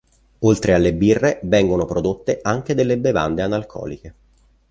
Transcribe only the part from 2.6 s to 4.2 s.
delle bevande analcoliche.